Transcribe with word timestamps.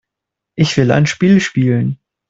Ich 0.55 0.77
will 0.77 0.89
ein 0.89 1.05
Spiel 1.05 1.39
spielen. 1.39 1.99